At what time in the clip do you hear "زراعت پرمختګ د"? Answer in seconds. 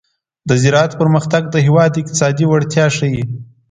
0.63-1.55